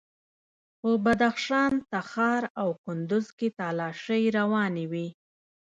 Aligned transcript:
په 0.79 0.89
بدخشان، 1.05 1.73
تخار 1.91 2.43
او 2.61 2.69
کندوز 2.83 3.27
کې 3.37 3.47
تالاشۍ 3.59 4.23
روانې 4.37 4.85
وې. 4.91 5.07